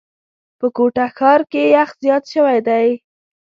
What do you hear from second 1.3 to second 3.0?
کي یخ زیات شوی دی.